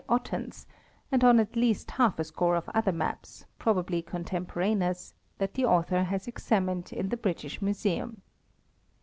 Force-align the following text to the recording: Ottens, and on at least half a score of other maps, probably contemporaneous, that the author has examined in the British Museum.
Ottens, 0.09 0.65
and 1.11 1.23
on 1.23 1.39
at 1.39 1.55
least 1.55 1.91
half 1.91 2.17
a 2.17 2.23
score 2.23 2.55
of 2.55 2.67
other 2.69 2.91
maps, 2.91 3.45
probably 3.59 4.01
contemporaneous, 4.01 5.13
that 5.37 5.53
the 5.53 5.65
author 5.65 6.05
has 6.05 6.27
examined 6.27 6.91
in 6.91 7.09
the 7.09 7.17
British 7.17 7.61
Museum. 7.61 8.19